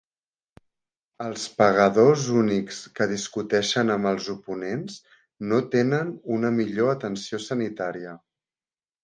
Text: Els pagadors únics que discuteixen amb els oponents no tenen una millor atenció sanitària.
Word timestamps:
Els 1.25 1.43
pagadors 1.59 2.23
únics 2.43 2.79
que 2.99 3.07
discuteixen 3.11 3.97
amb 3.97 4.09
els 4.13 4.31
oponents 4.35 4.97
no 5.53 5.61
tenen 5.77 6.11
una 6.39 6.53
millor 6.59 6.91
atenció 6.97 7.43
sanitària. 7.51 8.17